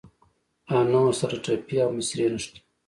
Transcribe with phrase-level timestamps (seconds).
[0.71, 2.59] او نه ورسره ټپې او مصرۍ نښلي.